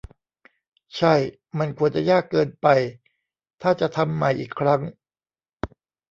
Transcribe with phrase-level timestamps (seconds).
[0.97, 1.13] ใช่
[1.57, 2.67] มันควรจะยากเกินไป
[3.61, 4.81] ถ้าจะทำใหม่อีกครั้ง